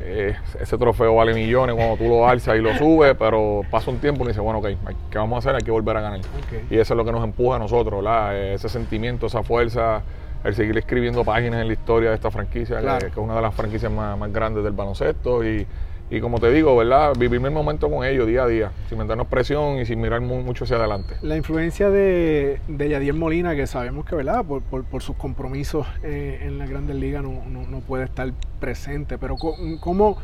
eh, 0.00 0.34
ese 0.60 0.76
trofeo 0.76 1.14
vale 1.14 1.34
millones 1.34 1.76
cuando 1.76 1.96
tú 1.96 2.08
lo 2.08 2.28
alzas 2.28 2.56
y 2.56 2.60
lo 2.60 2.74
subes, 2.76 3.14
pero 3.16 3.62
pasa 3.70 3.90
un 3.90 3.98
tiempo 3.98 4.24
y 4.24 4.28
dice, 4.28 4.40
bueno, 4.40 4.58
ok, 4.58 4.68
¿qué 5.10 5.18
vamos 5.18 5.36
a 5.36 5.38
hacer? 5.38 5.54
Hay 5.54 5.62
que 5.62 5.70
volver 5.70 5.96
a 5.96 6.00
ganar. 6.00 6.20
Y 6.68 6.78
eso 6.78 6.94
es 6.94 6.96
lo 6.96 7.04
que 7.04 7.12
nos 7.12 7.22
empuja 7.22 7.56
a 7.56 7.58
nosotros, 7.60 8.04
ese 8.32 8.68
sentimiento, 8.68 9.26
esa 9.26 9.44
fuerza, 9.44 10.02
el 10.42 10.54
seguir 10.54 10.76
escribiendo 10.78 11.24
páginas 11.24 11.60
en 11.60 11.68
la 11.68 11.72
historia 11.72 12.10
de 12.10 12.16
esta 12.16 12.30
franquicia, 12.30 12.80
que, 12.98 13.06
es 13.06 13.16
una 13.16 13.36
de 13.36 13.42
las 13.42 13.54
franquicias 13.54 13.90
más, 13.92 14.18
más 14.18 14.32
grandes 14.32 14.64
del 14.64 14.72
baloncesto. 14.72 15.44
Y, 15.44 15.64
y 16.10 16.20
como 16.20 16.40
te 16.40 16.50
digo, 16.50 16.74
¿verdad? 16.76 17.12
Vivirme 17.18 17.48
el 17.48 17.54
momento 17.54 17.90
con 17.90 18.04
ellos 18.04 18.26
día 18.26 18.44
a 18.44 18.46
día, 18.46 18.72
sin 18.88 18.98
meternos 18.98 19.26
presión 19.26 19.78
y 19.78 19.84
sin 19.84 20.00
mirar 20.00 20.20
mucho 20.22 20.64
hacia 20.64 20.76
adelante. 20.76 21.14
La 21.20 21.36
influencia 21.36 21.90
de, 21.90 22.60
de 22.66 22.88
Yadier 22.88 23.14
Molina, 23.14 23.54
que 23.54 23.66
sabemos 23.66 24.06
que, 24.06 24.14
¿verdad? 24.14 24.44
Por, 24.44 24.62
por, 24.62 25.02
sus 25.02 25.16
compromisos 25.16 25.86
eh, 26.02 26.40
en 26.42 26.58
la 26.58 26.66
Grandes 26.66 26.96
Ligas 26.96 27.22
no, 27.22 27.42
no, 27.46 27.80
puede 27.80 28.04
estar 28.04 28.30
presente, 28.58 29.18
pero 29.18 29.36
¿cómo, 29.80 30.16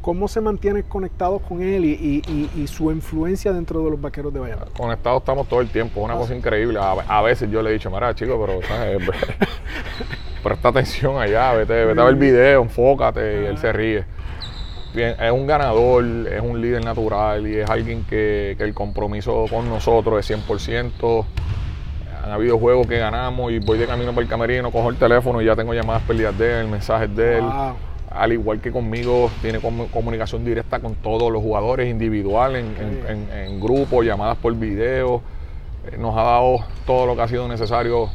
cómo 0.00 0.28
se 0.28 0.40
mantiene 0.40 0.84
conectados 0.84 1.42
con 1.42 1.62
él 1.62 1.84
y, 1.84 2.22
y, 2.54 2.66
su 2.68 2.90
influencia 2.90 3.52
dentro 3.52 3.82
de 3.84 3.90
los 3.90 4.00
vaqueros 4.00 4.32
de 4.32 4.40
Valladolid? 4.40 4.72
Conectados 4.76 5.20
estamos 5.20 5.48
todo 5.48 5.60
el 5.60 5.68
tiempo, 5.68 6.00
una 6.00 6.14
ah. 6.14 6.18
cosa 6.18 6.34
increíble. 6.34 6.78
A, 6.80 7.22
veces 7.22 7.50
yo 7.50 7.60
le 7.60 7.70
he 7.70 7.72
dicho, 7.72 7.90
mira, 7.90 8.14
chico, 8.14 8.40
pero 8.40 8.62
¿sabes? 8.66 8.98
presta 10.42 10.68
atención 10.68 11.20
allá, 11.20 11.54
vete, 11.54 11.84
vete 11.84 12.00
a 12.00 12.04
ver 12.04 12.14
el 12.14 12.20
video, 12.20 12.62
enfócate, 12.62 13.42
y 13.42 13.46
él 13.46 13.58
se 13.58 13.72
ríe 13.72 14.04
es 15.02 15.32
un 15.32 15.46
ganador, 15.46 16.04
es 16.04 16.40
un 16.40 16.60
líder 16.60 16.84
natural 16.84 17.46
y 17.46 17.56
es 17.56 17.68
alguien 17.68 18.04
que, 18.04 18.56
el 18.58 18.74
compromiso 18.74 19.46
con 19.50 19.68
nosotros 19.68 20.18
es 20.18 20.38
100%. 20.38 21.24
Han 22.24 22.30
habido 22.30 22.58
juegos 22.58 22.86
que 22.86 22.98
ganamos 22.98 23.52
y 23.52 23.58
voy 23.58 23.76
de 23.78 23.86
camino 23.86 24.12
para 24.12 24.22
el 24.22 24.28
camerino, 24.28 24.70
cojo 24.70 24.90
el 24.90 24.96
teléfono 24.96 25.42
y 25.42 25.46
ya 25.46 25.56
tengo 25.56 25.74
llamadas 25.74 26.02
perdidas 26.02 26.38
de 26.38 26.60
él, 26.60 26.68
mensajes 26.68 27.14
de 27.14 27.38
él. 27.38 27.44
Al 28.10 28.32
igual 28.32 28.60
que 28.60 28.70
conmigo, 28.70 29.30
tiene 29.42 29.58
comunicación 29.58 30.44
directa 30.44 30.78
con 30.78 30.94
todos 30.94 31.32
los 31.32 31.42
jugadores, 31.42 31.90
individual, 31.90 32.54
en, 32.54 32.74
en, 33.32 33.60
grupo, 33.60 34.02
llamadas 34.02 34.38
por 34.38 34.54
video. 34.54 35.20
Eh, 35.90 35.96
nos 35.98 36.16
ha 36.16 36.22
dado 36.22 36.58
todo 36.86 37.06
lo 37.06 37.16
que 37.16 37.22
ha 37.22 37.28
sido 37.28 37.48
necesario 37.48 38.08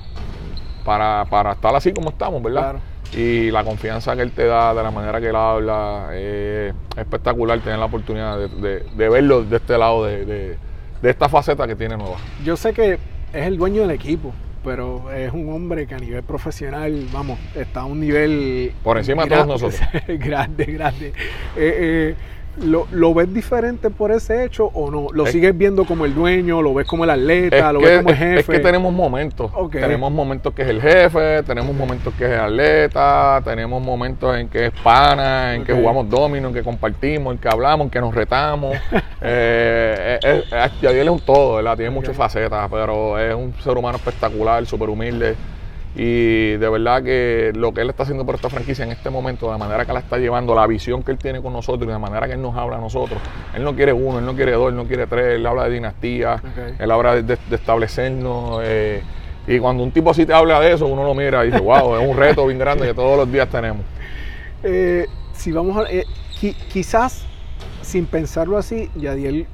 para, 0.86 1.26
para 1.30 1.52
estar 1.52 1.76
así 1.76 1.92
como 1.92 2.10
estamos, 2.12 2.42
¿verdad? 2.42 2.62
Claro 2.62 2.80
y 3.14 3.50
la 3.52 3.64
confianza 3.64 4.16
que 4.16 4.22
él 4.22 4.32
te 4.32 4.46
da, 4.46 4.74
de 4.74 4.84
la 4.84 4.92
manera 4.92 5.20
que 5.20 5.30
él 5.30 5.36
habla, 5.36 6.10
es 6.14 6.74
espectacular 6.96 7.60
tener 7.60 7.80
la 7.80 7.86
oportunidad 7.86 8.38
de, 8.38 9.10
verlo 9.10 9.44
de 9.44 9.58
este 9.58 9.78
lado, 9.78 10.06
de, 10.06 10.58
esta 11.02 11.30
faceta 11.30 11.68
que 11.68 11.76
tiene 11.76 11.98
nueva. 11.98 12.18
Yo 12.44 12.56
sé 12.56 12.74
que 12.74 12.94
es 12.94 13.00
el 13.46 13.58
dueño 13.58 13.82
del 13.82 13.92
equipo, 13.92 14.34
pero 14.64 15.12
es 15.12 15.32
un 15.34 15.52
hombre 15.52 15.88
que 15.88 15.96
a 15.96 16.00
nivel 16.00 16.24
profesional, 16.24 17.08
vamos, 17.12 17.40
está 17.56 17.82
a 17.82 17.86
un 17.86 18.00
nivel... 18.00 18.74
Por 18.84 18.98
encima 18.98 19.24
de 19.24 19.30
todos 19.30 19.48
nosotros. 19.48 19.80
grande, 20.08 20.66
grande. 20.66 21.08
Eh, 21.08 21.14
eh, 21.56 22.16
¿Lo, 22.58 23.14
ves 23.14 23.34
diferente 23.34 23.90
por 23.90 24.12
ese 24.12 24.44
hecho 24.44 24.66
o 24.66 24.92
no? 24.92 25.08
¿Lo 25.14 25.26
sigues 25.26 25.58
viendo 25.58 25.86
como 25.86 26.06
el 26.06 26.14
dueño? 26.14 26.62
¿Lo 26.62 26.74
ves 26.74 26.86
como 26.86 27.04
el 27.04 27.10
atleta? 27.10 27.72
¿Lo 27.72 27.80
ves 27.80 27.98
como 27.98 28.10
el 28.10 28.16
jefe? 28.16 28.40
Es 28.40 28.46
que 28.48 28.60
tenemos 28.60 28.94
momentos. 28.94 29.52
Tenemos 29.72 30.12
momentos 30.12 30.54
que 30.54 30.64
es 30.64 30.68
el 30.68 30.82
jefe, 30.82 31.44
tenemos 31.44 31.74
momentos 31.74 32.14
que 32.16 32.26
es 32.26 32.32
el 32.32 32.40
atleta, 32.40 33.42
tenemos 33.44 33.82
momentos 33.82 34.38
en 34.38 34.50
que 34.50 34.68
es 34.68 34.72
pana, 34.84 35.56
en 35.56 35.64
que 35.64 35.74
jugamos 35.74 36.10
domino, 36.10 36.50
en 36.50 36.54
que 36.54 36.64
compartimos, 36.64 37.34
en 37.34 37.40
que 37.40 37.48
hablamos, 37.48 37.86
en 37.86 37.92
que 37.92 38.02
nos 38.02 38.14
retamos. 38.14 38.76
eh, 39.22 40.20
es, 40.22 40.84
es, 40.84 41.10
un 41.10 41.20
todo, 41.20 41.56
¿verdad? 41.56 41.78
Tiene 41.78 41.92
muchas 41.92 42.16
facetas, 42.16 42.70
pero 42.70 43.18
es 43.18 43.34
un 43.34 43.54
ser 43.64 43.78
humano 43.78 43.98
espectacular, 43.98 44.66
súper 44.66 44.90
humilde. 44.90 45.36
Y 45.96 46.52
de 46.58 46.70
verdad 46.70 47.04
que 47.04 47.52
lo 47.56 47.74
que 47.74 47.82
él 47.82 47.90
está 47.90 48.04
haciendo 48.04 48.26
por 48.26 48.36
esta 48.36 48.50
franquicia 48.50 48.86
en 48.86 48.92
este 48.92 49.10
momento, 49.10 49.48
de 49.48 49.54
la 49.54 49.58
manera 49.58 49.86
que 49.86 49.94
la 49.94 50.00
está 50.00 50.18
llevando, 50.18 50.54
la 50.54 50.68
visión 50.68 51.02
que 51.02 51.12
él 51.12 51.18
tiene 51.18 51.42
con 51.42 51.52
nosotros 51.52 51.88
y 51.88 51.92
la 51.92 52.00
manera 52.00 52.28
que 52.28 52.34
él 52.34 52.42
nos 52.42 52.56
habla 52.56 52.78
a 52.78 52.80
nosotros, 52.80 53.20
él 53.56 53.64
no 53.64 53.76
quiere 53.76 53.92
uno, 53.92 54.20
él 54.20 54.26
no 54.26 54.36
quiere 54.36 54.52
dos, 54.52 54.70
él 54.70 54.76
no 54.76 54.86
quiere 54.86 55.08
tres, 55.08 55.36
él 55.36 55.46
habla 55.46 55.64
de 55.66 55.72
dinastía, 55.72 56.42
él 56.78 56.92
habla 56.92 57.22
de, 57.22 57.38
establecernos. 57.52 58.62
Eh, 58.64 59.02
y 59.48 59.58
cuando 59.58 59.84
un 59.84 59.92
tipo 59.92 60.12
así 60.12 60.26
te 60.26 60.34
habla 60.34 60.60
de 60.60 60.74
eso, 60.74 60.86
uno 60.86 61.04
lo 61.04 61.16
mira 61.16 61.44
y 61.44 61.52
dice, 61.52 61.60
wow, 61.60 61.96
es 61.96 62.08
un 62.08 62.16
reto 62.16 62.46
bien 62.46 62.60
grande 62.60 62.86
que 62.86 62.94
todos 62.94 63.18
los 63.18 63.32
días 63.32 63.50
tenemos. 63.50 63.84
Eh, 64.62 65.06
si 65.32 65.54
vamos 65.54 65.78
a. 65.78 65.90
Eh, 65.90 66.04
quizás 66.70 67.24
sin 67.82 68.06
pensarlo 68.06 68.58
así, 68.58 68.90
Yadiel 68.96 69.48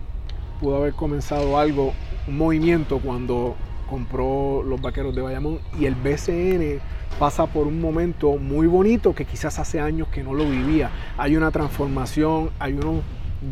pudo 0.59 0.77
haber 0.77 0.93
comenzado 0.93 1.59
algo, 1.59 1.93
un 2.27 2.37
movimiento 2.37 2.99
cuando 2.99 3.55
compró 3.85 4.63
los 4.63 4.81
vaqueros 4.81 5.15
de 5.15 5.21
Bayamón 5.21 5.59
y 5.79 5.85
el 5.85 5.95
BCN 5.95 6.79
pasa 7.19 7.45
por 7.45 7.67
un 7.67 7.79
momento 7.79 8.37
muy 8.37 8.67
bonito 8.67 9.15
que 9.15 9.25
quizás 9.25 9.59
hace 9.59 9.79
años 9.79 10.07
que 10.09 10.23
no 10.23 10.33
lo 10.33 10.45
vivía. 10.45 10.89
Hay 11.17 11.37
una 11.37 11.51
transformación, 11.51 12.51
hay 12.59 12.73
unos 12.73 13.03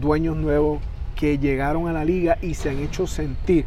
dueños 0.02 0.36
nuevos 0.36 0.80
que 1.16 1.38
llegaron 1.38 1.88
a 1.88 1.94
la 1.94 2.04
liga 2.04 2.38
y 2.42 2.56
se 2.56 2.70
han 2.70 2.80
hecho 2.80 3.08
sentir. 3.08 3.66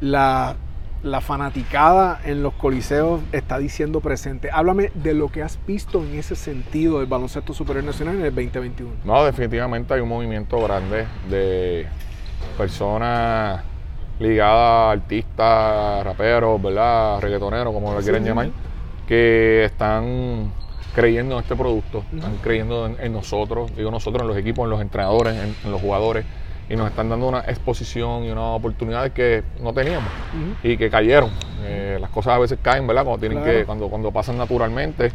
La, 0.00 0.56
la 1.02 1.20
fanaticada 1.20 2.20
en 2.24 2.42
los 2.42 2.54
coliseos 2.54 3.20
está 3.32 3.58
diciendo 3.58 4.00
presente. 4.00 4.50
Háblame 4.52 4.90
de 4.94 5.14
lo 5.14 5.28
que 5.28 5.42
has 5.42 5.58
visto 5.66 6.02
en 6.02 6.18
ese 6.18 6.36
sentido 6.36 6.98
del 6.98 7.06
baloncesto 7.06 7.54
superior 7.54 7.84
nacional 7.84 8.16
en 8.16 8.24
el 8.24 8.34
2021. 8.34 8.90
No, 9.04 9.24
definitivamente 9.24 9.94
hay 9.94 10.00
un 10.00 10.08
movimiento 10.08 10.60
grande 10.62 11.06
de 11.28 11.86
personas 12.56 13.62
ligada 14.20 14.88
a 14.88 14.92
artistas, 14.92 16.04
raperos, 16.04 16.62
¿verdad? 16.62 17.20
Reggaetoneros, 17.20 17.72
como 17.72 17.92
lo 17.92 18.00
quieren 18.00 18.24
llamar, 18.24 18.50
que 19.08 19.64
están 19.64 20.52
creyendo 20.94 21.36
en 21.36 21.40
este 21.40 21.56
producto, 21.56 22.04
están 22.14 22.36
creyendo 22.42 22.86
en, 22.86 23.12
nosotros, 23.12 23.74
digo 23.74 23.90
nosotros, 23.90 24.22
en 24.22 24.28
los 24.28 24.36
equipos, 24.36 24.64
en 24.64 24.70
los 24.70 24.80
entrenadores, 24.80 25.34
en, 25.64 25.70
los 25.70 25.80
jugadores, 25.80 26.24
y 26.68 26.76
nos 26.76 26.88
están 26.88 27.08
dando 27.08 27.26
una 27.26 27.40
exposición 27.40 28.24
y 28.24 28.30
una 28.30 28.42
oportunidades 28.42 29.12
que 29.12 29.42
no 29.60 29.72
teníamos 29.72 30.10
y 30.62 30.76
que 30.76 30.90
cayeron. 30.90 31.30
Eh, 31.62 31.98
las 32.00 32.10
cosas 32.10 32.34
a 32.34 32.38
veces 32.38 32.58
caen, 32.62 32.86
¿verdad? 32.86 33.04
Cuando 33.04 33.20
tienen 33.26 33.42
que, 33.42 33.64
cuando, 33.64 33.88
cuando 33.88 34.12
pasan 34.12 34.38
naturalmente. 34.38 35.10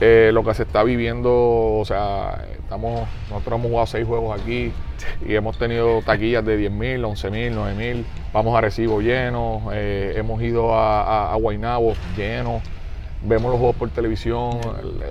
Eh, 0.00 0.30
lo 0.34 0.44
que 0.44 0.52
se 0.52 0.64
está 0.64 0.82
viviendo, 0.82 1.30
o 1.32 1.84
sea, 1.86 2.44
estamos, 2.52 3.08
nosotros 3.30 3.58
hemos 3.58 3.70
jugado 3.70 3.86
seis 3.86 4.06
juegos 4.06 4.38
aquí 4.38 4.70
y 5.26 5.34
hemos 5.34 5.58
tenido 5.58 6.02
taquillas 6.02 6.44
de 6.44 6.58
10 6.58 6.70
mil, 6.70 7.04
11 7.04 7.30
mil, 7.30 7.54
9 7.54 7.74
mil, 7.74 8.06
vamos 8.30 8.56
a 8.58 8.60
Recibo 8.60 9.00
llenos, 9.00 9.62
eh, 9.72 10.12
hemos 10.16 10.42
ido 10.42 10.74
a, 10.74 11.32
a, 11.32 11.36
Guaynabo 11.36 11.94
llenos, 12.14 12.62
vemos 13.26 13.50
los 13.50 13.58
juegos 13.58 13.76
por 13.76 13.90
televisión, 13.90 14.60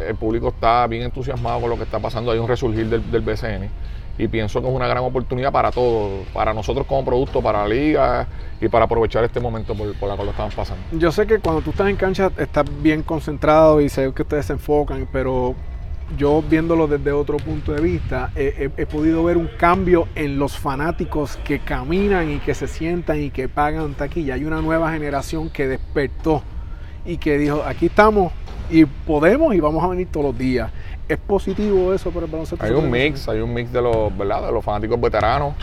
el, 0.08 0.16
público 0.16 0.50
está 0.50 0.88
bien 0.88 1.04
entusiasmado 1.04 1.62
con 1.62 1.70
lo 1.70 1.78
que 1.78 1.84
está 1.84 2.00
pasando, 2.00 2.32
hay 2.32 2.40
un 2.40 2.48
resurgir 2.48 2.88
del, 2.90 3.12
del 3.12 3.22
BCN 3.22 3.70
y 4.18 4.28
pienso 4.28 4.62
que 4.62 4.68
es 4.68 4.74
una 4.74 4.88
gran 4.88 5.04
oportunidad 5.04 5.52
para 5.52 5.72
todos, 5.72 6.26
para 6.34 6.54
nosotros 6.54 6.86
como 6.88 7.04
producto, 7.04 7.42
para 7.42 7.64
la 7.64 7.68
liga 7.68 8.28
y 8.62 8.70
para 8.70 8.86
aprovechar 8.86 9.24
este 9.24 9.40
momento 9.40 9.76
por, 9.76 9.94
por 9.96 10.10
la 10.10 10.16
cual 10.16 10.28
lo 10.28 10.32
estamos 10.32 10.56
pasando. 10.56 10.84
Yo 10.94 11.12
sé 11.12 11.28
que 11.28 11.40
cuando 11.40 11.62
tú 11.62 11.72
estás 11.72 11.90
en 11.90 11.98
cancha 11.98 12.32
estás 12.38 12.66
bien 12.82 13.04
concentrado 13.04 13.82
y 13.82 13.90
sé 13.90 14.12
que 14.14 14.22
ustedes 14.22 14.46
se 14.46 14.54
enfocan, 14.54 15.08
pero 15.12 15.56
yo 16.18 16.44
viéndolo 16.48 16.88
desde 16.88 17.12
otro 17.12 17.38
punto 17.38 17.74
de 17.74 17.82
vista, 17.82 18.32
he, 18.36 18.86
podido 18.86 19.24
ver 19.24 19.38
un 19.38 19.50
cambio 19.58 20.08
en 20.16 20.38
los 20.38 20.58
fanáticos 20.58 21.38
que 21.38 21.60
caminan 21.60 22.30
y 22.30 22.40
que 22.40 22.54
se 22.54 22.68
sientan 22.68 23.22
y 23.22 23.32
que 23.32 23.50
pagan 23.50 23.96
taquilla. 23.96 24.36
Hay 24.36 24.46
una 24.46 24.62
nueva 24.62 24.92
generación 24.92 25.50
que 25.50 25.68
despertó 25.68 26.44
y 27.06 27.18
que 27.18 27.38
dijo, 27.38 27.64
aquí 27.66 27.88
estamos 27.88 28.32
y 28.70 28.86
podemos 28.86 29.54
y 29.54 29.60
vamos 29.60 29.84
a 29.84 29.88
venir 29.88 30.08
todos 30.12 30.28
los 30.28 30.38
días. 30.38 30.72
¿Es 31.08 31.20
positivo 31.20 31.94
eso 31.94 32.10
para 32.10 32.26
el 32.26 32.32
baloncesto? 32.32 32.66
Hay 32.66 32.72
un 32.72 32.90
mix, 32.90 33.30
hay 33.30 33.40
un 33.40 33.54
mix 33.54 33.72
de 33.72 33.82
los, 33.82 34.16
¿verdad? 34.18 34.48
De 34.48 34.52
los 34.52 34.66
fanáticos 34.66 35.00
veteranos 35.00 35.54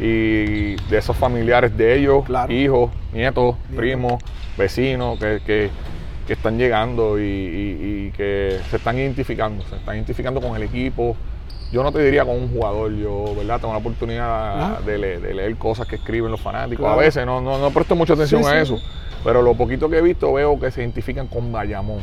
y 0.00 0.74
de 0.74 0.98
esos 0.98 1.16
familiares 1.16 1.76
de 1.76 1.96
ellos, 1.96 2.24
hijos, 2.48 2.90
nietos, 3.12 3.54
primos, 3.76 4.20
vecinos, 4.58 5.18
que, 5.18 5.70
están 6.28 6.58
llegando 6.58 7.18
y, 7.18 8.12
que 8.16 8.58
se 8.68 8.76
están 8.76 8.98
identificando, 8.98 9.64
se 9.68 9.76
están 9.76 9.96
identificando 9.96 10.40
con 10.40 10.56
el 10.56 10.62
equipo. 10.62 11.16
Yo 11.72 11.84
no 11.84 11.92
te 11.92 12.02
diría 12.02 12.24
con 12.24 12.34
un 12.34 12.52
jugador, 12.52 12.92
yo, 12.96 13.32
¿verdad? 13.36 13.60
Tengo 13.60 13.72
la 13.72 13.78
oportunidad 13.78 14.80
de, 14.80 14.98
leer, 14.98 15.56
cosas 15.56 15.86
que 15.86 15.96
escriben 15.96 16.32
los 16.32 16.40
fanáticos. 16.40 16.84
A 16.84 16.96
veces 16.96 17.24
no, 17.24 17.40
no, 17.40 17.70
presto 17.70 17.94
mucha 17.94 18.14
atención 18.14 18.44
a 18.44 18.60
eso, 18.60 18.80
pero 19.24 19.42
lo 19.42 19.54
poquito 19.54 19.88
que 19.88 19.98
he 19.98 20.02
visto 20.02 20.32
veo 20.32 20.58
que 20.58 20.70
se 20.70 20.80
identifican 20.80 21.26
con 21.26 21.52
Bayamón 21.52 21.98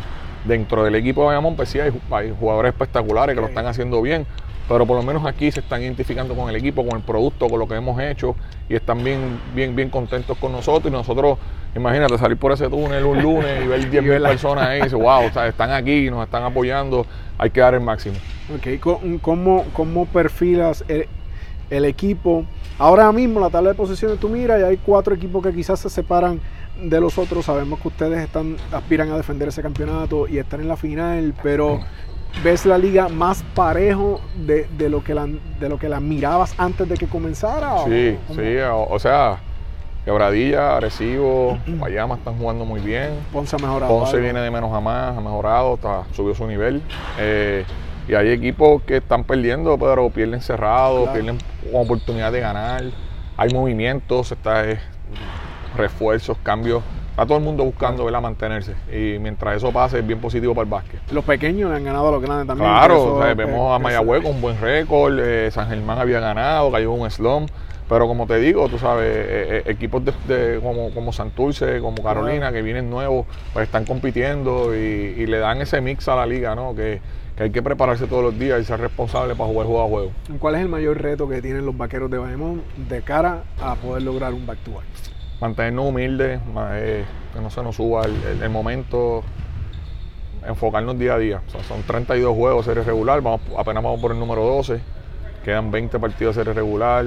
dentro 0.45 0.83
del 0.83 0.95
equipo 0.95 1.21
de 1.21 1.27
Bayamón, 1.27 1.55
pues 1.55 1.69
sí 1.69 1.79
hay, 1.79 1.91
jugadores 2.39 2.71
espectaculares 2.71 3.35
que 3.35 3.41
lo 3.41 3.47
están 3.47 3.65
haciendo 3.65 4.01
bien, 4.01 4.25
pero 4.67 4.85
por 4.85 4.97
lo 4.97 5.03
menos 5.03 5.25
aquí 5.25 5.51
se 5.51 5.61
están 5.61 5.81
identificando 5.81 6.35
con 6.35 6.49
el 6.49 6.55
equipo, 6.55 6.85
con 6.85 6.97
el 6.97 7.03
producto, 7.03 7.47
con 7.47 7.59
lo 7.59 7.67
que 7.67 7.75
hemos 7.75 7.99
hecho 8.01 8.35
y 8.67 8.75
están 8.75 9.03
bien, 9.03 9.39
bien, 9.55 9.75
bien 9.75 9.89
contentos 9.89 10.37
con 10.37 10.51
nosotros. 10.51 10.91
Y 10.91 10.95
nosotros, 10.95 11.37
imagínate, 11.75 12.17
salir 12.17 12.37
por 12.37 12.51
ese 12.51 12.69
túnel 12.69 13.05
un 13.05 13.21
lunes 13.21 13.63
y 13.63 13.67
ver 13.67 13.79
10.000 13.91 14.27
personas 14.27 14.67
ahí 14.67 14.79
y 14.79 14.83
decir, 14.83 14.97
wow, 14.97 15.23
están 15.23 15.71
aquí, 15.71 16.09
nos 16.09 16.23
están 16.23 16.43
apoyando, 16.43 17.05
hay 17.37 17.49
que 17.49 17.61
dar 17.61 17.75
el 17.75 17.81
máximo. 17.81 18.15
Ok, 18.55 18.79
¿cómo, 19.21 19.65
cómo 19.73 20.05
perfilas 20.05 20.83
el, 20.87 21.85
equipo? 21.85 22.45
Ahora 22.77 23.11
mismo 23.11 23.39
la 23.39 23.49
tabla 23.49 23.69
de 23.69 23.75
posiciones 23.75 24.19
tú 24.19 24.29
miras 24.29 24.59
y 24.59 24.63
hay 24.63 24.77
cuatro 24.77 25.15
equipos 25.15 25.43
que 25.43 25.53
quizás 25.53 25.79
se 25.79 25.89
separan 25.89 26.39
de 26.81 26.99
los 26.99 27.17
otros. 27.17 27.45
Sabemos 27.45 27.79
que 27.79 27.87
ustedes 27.87 28.19
están 28.23 28.57
aspiran 28.71 29.11
a 29.11 29.17
defender 29.17 29.47
ese 29.47 29.61
campeonato 29.61 30.27
y 30.27 30.37
estar 30.37 30.59
en 30.59 30.67
la 30.67 30.77
final, 30.77 31.33
pero 31.41 31.79
ves 32.43 32.65
la 32.65 32.77
liga 32.77 33.09
más 33.09 33.43
parejo 33.55 34.21
de, 34.35 34.67
lo 34.89 35.03
que 35.03 35.13
la, 35.13 35.27
de 35.59 35.69
lo 35.69 35.77
que 35.77 35.89
la 35.89 35.99
mirabas 35.99 36.53
antes 36.57 36.87
de 36.87 36.95
que 36.95 37.07
comenzara. 37.07 37.83
Sí, 37.85 38.17
sí, 38.35 38.57
o, 38.71 38.99
sea, 38.99 39.39
Quebradilla, 40.05 40.77
Arecibo, 40.77 41.57
Guayama 41.67 42.15
están 42.15 42.37
jugando 42.37 42.65
muy 42.65 42.81
bien. 42.81 43.11
Ponce 43.31 43.55
ha 43.55 43.59
mejorado. 43.59 43.97
Ponce 43.97 44.19
viene 44.19 44.39
de 44.39 44.51
menos 44.51 44.73
a 44.73 44.79
más, 44.79 45.17
ha 45.17 45.21
mejorado, 45.21 45.75
está, 45.75 46.03
subió 46.13 46.35
su 46.35 46.45
nivel. 46.47 46.81
Eh, 47.19 47.65
y 48.07 48.13
hay 48.13 48.29
equipos 48.29 48.81
que 48.83 48.97
están 48.97 49.23
perdiendo, 49.25 49.77
pero 49.77 50.09
pierden 50.09 50.41
cerrado, 50.41 51.11
pierden 51.11 51.37
oportunidad 51.73 52.31
de 52.31 52.39
ganar. 52.39 52.83
Hay 53.35 53.49
movimientos, 53.53 54.31
está, 54.31 54.63
refuerzos, 55.77 56.37
cambios. 56.43 56.83
Está 57.11 57.25
todo 57.25 57.39
el 57.39 57.43
mundo 57.43 57.63
buscando 57.63 58.05
¿verdad? 58.05 58.21
mantenerse. 58.21 58.75
Y 58.91 59.17
mientras 59.17 59.57
eso 59.57 59.71
pase, 59.71 59.99
es 59.99 60.05
bien 60.05 60.19
positivo 60.19 60.53
para 60.53 60.65
el 60.65 60.69
básquet. 60.69 60.99
Los 61.11 61.23
pequeños 61.23 61.71
han 61.71 61.83
ganado 61.83 62.09
a 62.09 62.11
los 62.11 62.21
grandes 62.21 62.45
también. 62.45 62.69
Claro, 62.69 63.17
vemos 63.35 63.75
a 63.75 63.79
Mayagüez 63.79 64.21
con 64.21 64.35
un 64.35 64.41
buen 64.41 64.61
récord. 64.61 65.17
Eh, 65.19 65.49
San 65.49 65.67
Germán 65.67 65.97
había 65.97 66.19
ganado, 66.19 66.71
cayó 66.71 66.91
un 66.91 67.09
slump. 67.09 67.49
Pero 67.89 68.05
como 68.07 68.27
te 68.27 68.37
digo, 68.37 68.67
tú 68.67 68.77
sabes, 68.77 69.05
eh, 69.05 69.25
eh, 69.29 69.63
equipos 69.65 70.03
de, 70.05 70.59
como, 70.61 70.91
como 70.93 71.13
Santurce, 71.13 71.79
como 71.79 72.03
Carolina, 72.03 72.51
que 72.51 72.61
vienen 72.61 72.89
nuevos, 72.89 73.25
pues 73.53 73.65
están 73.65 73.85
compitiendo 73.85 74.75
y, 74.75 75.25
le 75.25 75.39
dan 75.39 75.61
ese 75.61 75.81
mix 75.81 76.07
a 76.07 76.15
la 76.15 76.25
liga, 76.25 76.53
¿no? 76.53 76.75
Que, 76.75 77.01
que, 77.35 77.43
hay 77.43 77.49
que 77.49 77.61
prepararse 77.61 78.05
todos 78.07 78.23
los 78.23 78.37
días 78.37 78.61
y 78.61 78.65
ser 78.65 78.79
responsable 78.79 79.35
para 79.35 79.49
jugar 79.49 79.67
juego 79.67 79.83
a 79.83 79.87
juego. 79.87 80.11
¿Cuál 80.39 80.55
es 80.55 80.61
el 80.61 80.69
mayor 80.69 81.01
reto 81.01 81.27
que 81.29 81.41
tienen 81.41 81.65
los 81.65 81.77
vaqueros 81.77 82.11
de 82.11 82.17
Bayamón 82.17 82.61
de 82.89 83.01
cara 83.01 83.43
a 83.61 83.75
poder 83.75 84.03
lograr 84.03 84.33
un 84.33 84.45
back 84.45 84.59
to 84.59 84.73
back? 84.73 85.16
Mantenernos 85.39 85.85
humildes, 85.85 86.39
eh, 86.71 87.05
que 87.33 87.41
no 87.41 87.49
se 87.49 87.61
nos 87.63 87.75
suba 87.75 88.03
el, 88.05 88.49
momento, 88.49 89.23
enfocarnos 90.47 90.97
día 90.97 91.15
a 91.15 91.17
día. 91.17 91.41
son 91.67 91.83
32 91.83 92.35
juegos 92.35 92.65
serie 92.65 92.83
regular, 92.83 93.21
vamos, 93.21 93.41
apenas 93.57 93.83
vamos 93.83 93.99
por 93.99 94.11
el 94.11 94.19
número 94.19 94.43
12, 94.43 94.79
quedan 95.43 95.71
20 95.71 95.99
partidos 95.99 96.35
de 96.35 96.41
serie 96.41 96.53
regular. 96.53 97.05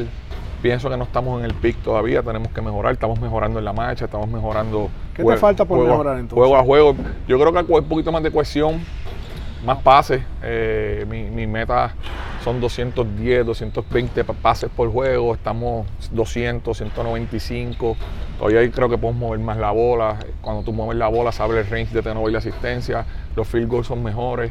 Pienso 0.63 0.91
que 0.91 0.97
no 0.99 1.05
estamos 1.05 1.39
en 1.39 1.47
el 1.47 1.55
pic 1.55 1.75
todavía, 1.79 2.23
tenemos 2.23 2.49
que 2.53 2.61
mejorar, 2.61 2.93
estamos 2.93 3.19
mejorando 3.19 3.59
en 3.59 3.65
la 3.65 3.73
marcha, 3.73 4.05
estamos 4.05 4.29
mejorando. 4.29 4.91
¿Qué 5.15 5.25
te 5.25 5.37
falta 5.39 5.65
por 5.65 5.79
mejorar 5.87 6.19
entonces? 6.19 6.37
Juego 6.37 6.57
a 6.57 6.63
juego. 6.63 6.95
Yo 7.27 7.41
creo 7.41 7.51
que 7.51 7.73
un 7.73 7.85
poquito 7.85 8.13
más 8.13 8.23
de 8.23 8.31
cohesión, 8.31 8.79
más 9.65 9.79
pases. 9.79 10.23
Eh, 10.43 11.07
mi, 11.09 11.47
meta 11.47 11.95
son 12.45 12.61
210, 12.61 13.47
220 13.47 14.25
pases 14.25 14.71
por 14.71 14.91
juego. 14.91 15.35
Estamos 15.35 15.87
200, 16.13 16.77
195. 16.77 17.97
Todavía 18.39 18.71
creo 18.71 18.89
que 18.89 18.99
podemos 18.99 19.21
mover 19.21 19.41
más 19.41 19.57
la 19.57 19.71
bola. 19.71 20.19
Cuando 20.41 20.63
tú 20.63 20.73
mueves 20.73 20.97
la 20.97 21.09
bola, 21.09 21.33
sabes 21.33 21.59
el 21.59 21.71
range 21.71 21.95
de 21.95 22.03
tener 22.03 22.29
y 22.29 22.33
la 22.33 22.39
asistencia. 22.39 23.05
Los 23.37 23.49
field 23.49 23.69
goals 23.69 23.87
son 23.87 24.03
mejores. 24.03 24.51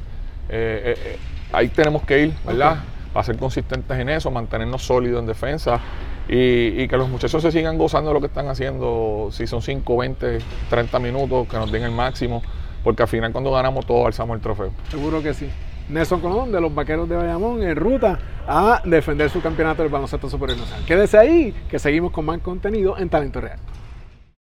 Eh, 0.49 0.95
eh, 0.97 1.17
ahí 1.51 1.67
tenemos 1.69 2.03
que 2.03 2.23
ir, 2.23 2.33
¿verdad? 2.45 2.79
para 3.13 3.23
ser 3.23 3.37
consistentes 3.37 3.97
en 3.97 4.09
eso, 4.09 4.31
mantenernos 4.31 4.83
sólidos 4.83 5.21
en 5.21 5.27
defensa 5.27 5.79
y, 6.27 6.87
que 6.87 6.95
los 6.95 7.09
muchachos 7.09 7.41
se 7.41 7.51
sigan 7.51 7.77
gozando 7.77 8.11
de 8.11 8.13
lo 8.13 8.19
que 8.19 8.27
están 8.27 8.47
haciendo, 8.47 9.29
si 9.31 9.47
son 9.47 9.63
5, 9.63 9.97
20, 9.97 10.39
30 10.69 10.99
minutos, 10.99 11.47
que 11.47 11.57
nos 11.57 11.71
den 11.71 11.83
el 11.83 11.91
máximo, 11.91 12.43
porque 12.83 13.01
al 13.01 13.09
final 13.09 13.31
cuando 13.31 13.51
ganamos 13.51 13.85
todos 13.87 14.05
alzamos 14.05 14.35
el 14.35 14.41
trofeo. 14.41 14.71
Seguro 14.91 15.23
que 15.23 15.33
sí. 15.33 15.49
Nelson 15.89 16.21
Colón 16.21 16.51
de 16.51 16.61
los 16.61 16.73
Vaqueros 16.73 17.09
de 17.09 17.15
Bayamón 17.15 17.63
en 17.63 17.75
ruta 17.75 18.19
a 18.47 18.81
defender 18.85 19.29
su 19.29 19.41
campeonato 19.41 19.81
del 19.81 19.91
baloncesto 19.91 20.29
superior 20.29 20.59
nacional. 20.59 20.85
Quédese 20.85 21.17
ahí, 21.17 21.53
que 21.69 21.79
seguimos 21.79 22.11
con 22.11 22.25
más 22.25 22.39
contenido 22.39 22.97
en 22.97 23.09
Talento 23.09 23.41
Real. 23.41 23.59